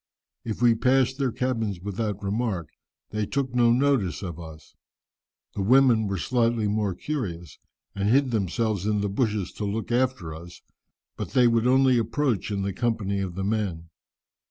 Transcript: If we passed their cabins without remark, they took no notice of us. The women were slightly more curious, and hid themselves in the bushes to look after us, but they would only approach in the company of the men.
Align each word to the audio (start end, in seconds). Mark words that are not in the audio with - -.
If 0.43 0.63
we 0.63 0.73
passed 0.73 1.19
their 1.19 1.31
cabins 1.31 1.79
without 1.79 2.23
remark, 2.23 2.69
they 3.11 3.27
took 3.27 3.53
no 3.53 3.71
notice 3.71 4.23
of 4.23 4.39
us. 4.39 4.73
The 5.53 5.61
women 5.61 6.07
were 6.07 6.17
slightly 6.17 6.67
more 6.67 6.95
curious, 6.95 7.59
and 7.93 8.09
hid 8.09 8.31
themselves 8.31 8.87
in 8.87 9.01
the 9.01 9.09
bushes 9.09 9.51
to 9.51 9.63
look 9.63 9.91
after 9.91 10.33
us, 10.33 10.63
but 11.17 11.33
they 11.33 11.47
would 11.47 11.67
only 11.67 11.99
approach 11.99 12.49
in 12.49 12.63
the 12.63 12.73
company 12.73 13.19
of 13.19 13.35
the 13.35 13.43
men. 13.43 13.89